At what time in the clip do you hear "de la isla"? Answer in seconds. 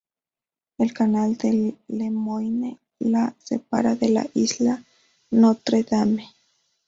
3.95-4.83